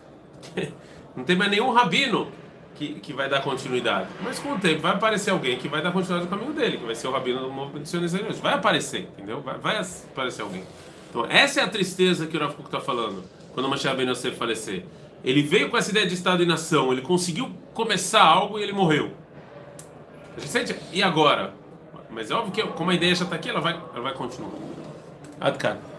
não 1.14 1.23
tem 1.23 1.37
mais 1.37 1.50
nenhum 1.50 1.71
rabino 1.71 2.30
que, 2.81 2.95
que 2.95 3.13
vai 3.13 3.29
dar 3.29 3.43
continuidade. 3.43 4.09
Mas 4.23 4.39
com 4.39 4.53
o 4.53 4.59
tempo 4.59 4.81
vai 4.81 4.93
aparecer 4.93 5.31
alguém 5.31 5.59
que 5.59 5.69
vai 5.69 5.83
dar 5.83 5.93
continuidade 5.93 6.31
no 6.31 6.37
caminho 6.39 6.55
dele, 6.55 6.79
que 6.79 6.87
vai 6.87 6.95
ser 6.95 7.09
o 7.09 7.13
rabino 7.13 7.41
do 7.41 7.51
movimento 7.51 7.87
sionista 7.87 8.19
Vai 8.41 8.55
aparecer, 8.55 9.03
entendeu? 9.03 9.43
Vai, 9.43 9.59
vai, 9.59 9.81
aparecer 9.81 10.41
alguém. 10.41 10.65
Então, 11.11 11.27
essa 11.29 11.61
é 11.61 11.65
a 11.65 11.69
tristeza 11.69 12.27
que 12.27 12.37
o 12.37 12.41
Rav 12.41 12.55
está 12.65 12.81
falando, 12.81 13.23
quando 13.53 13.67
o 13.67 13.69
Mashiach 13.69 13.97
Ben 13.97 14.15
falecer. 14.33 14.87
Ele 15.23 15.43
veio 15.43 15.69
com 15.69 15.77
essa 15.77 15.91
ideia 15.91 16.07
de 16.07 16.15
Estado 16.15 16.43
e 16.43 16.47
nação, 16.47 16.91
ele 16.91 17.03
conseguiu 17.03 17.51
começar 17.75 18.23
algo 18.23 18.59
e 18.59 18.63
ele 18.63 18.73
morreu. 18.73 19.13
A 20.35 20.41
gente 20.41 20.51
sente, 20.51 20.77
e 20.91 21.03
agora? 21.03 21.53
Mas 22.09 22.31
é 22.31 22.35
óbvio 22.35 22.53
que 22.53 22.63
como 22.73 22.91
a 22.91 22.95
ideia 22.95 23.15
já 23.15 23.25
está 23.25 23.37
aqui, 23.37 23.51
ela 23.51 23.61
vai, 23.61 23.75
ela 23.75 24.03
vai 24.03 24.15
continuar. 24.15 24.53
Adkan. 25.39 25.90